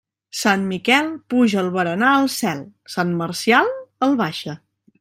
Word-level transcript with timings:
Sant 0.37 0.61
Miquel 0.69 1.11
puja 1.33 1.59
el 1.63 1.69
berenar 1.75 2.13
al 2.21 2.25
cel; 2.37 2.63
sant 2.95 3.13
Marcial 3.21 3.71
el 4.09 4.19
baixa. 4.23 4.57